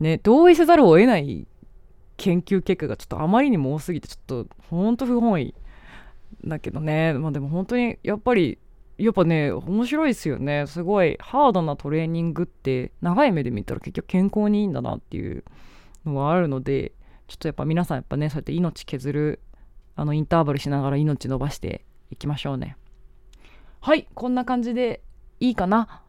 [0.00, 1.46] ね同意せざるを得ない
[2.16, 5.54] 研究結果がちょっとあまりにも多すぎてちょっとほんと不本意
[6.44, 7.14] だけどね。
[7.14, 8.58] まあでも本当にやっぱり
[8.98, 10.66] やっぱね面白いですよね。
[10.66, 15.44] すごいハードなトレーニングって長い目で見たら結局健康にいいんだなっていう
[16.04, 16.92] のはあるので
[17.26, 19.40] ちょっとやっぱ皆さんやっぱねそうやって命削る
[19.96, 22.76] あのインターバルしながら命伸ばしていきましょうね。
[23.80, 25.02] はいこんな感じで
[25.40, 26.03] いいかな。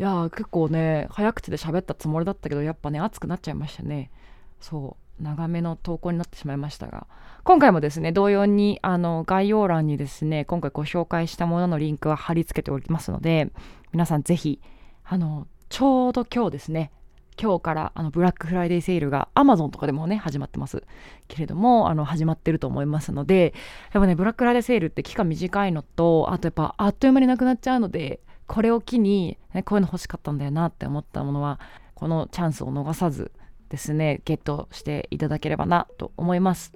[0.00, 4.10] いや結構ね早口で喋ったつもりだったけどやっぱね熱くなっちゃいましたね。
[4.58, 7.06] そう長めの投稿になってしまいましたが。
[7.44, 13.50] 今回もですね同様にあの概要欄にですね今回ご紹介したもののリンクは貼り付けておりますので
[13.92, 14.62] 皆さんぜひ
[15.04, 16.92] あのちょうど今日ですね
[17.38, 20.82] 今日からあのブラックフライデーセールが Amazon とかでもね始まってます。
[21.28, 23.52] けれどもあの始まってると思いますので
[23.92, 28.20] やっぱねブラックフライデーセールって期間短いのとあとやっぱあっという間になくなっちゃうので
[28.50, 31.60] これを機に、ね、こういうの欲しかったんだよなって思ったものは
[31.94, 33.30] このチャンスを逃さず
[33.68, 36.72] ですねゲットしていただければなと思います。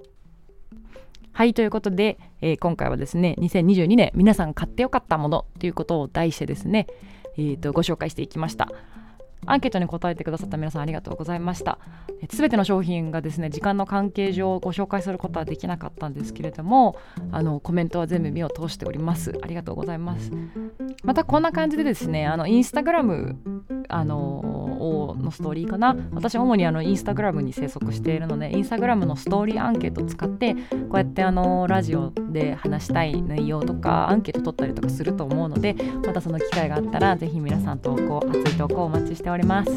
[1.33, 6.87] はいということで、えー、今回はですね2022年皆さん買ってよかったものということを題してですね、
[7.37, 8.69] えーとご紹介していきました。
[9.45, 11.77] アンケートに答えてくださった皆さんありがとうございました。
[12.31, 16.95] すべての商品がですね時間の関係上ご紹介することはできなかったんですけれども
[17.31, 19.37] あのコメントは全部目を通しております。
[19.43, 20.31] ありがとうございます。
[21.03, 23.37] またこんな感じでですねあのインスタグラム
[23.89, 25.95] あののストーリーかな。
[26.11, 30.59] 私主にあのインスタグラムに生息しているのでインスタグラムのストーリーアンケートを使ってこ
[30.93, 35.75] うやってあのラジオで話したい内容とかアンケート取ったりとかすると思うので
[36.05, 39.71] またその機会があったらぜひ皆さん投稿熱い投稿お待ちしてております。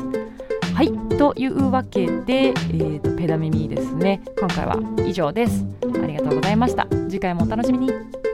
[0.75, 0.93] はい。
[1.17, 4.21] というわけで、えーと、ペダミミですね。
[4.39, 5.65] 今回は以上です。
[5.83, 6.87] ありがとうございました。
[7.09, 8.28] 次回もお楽しみに。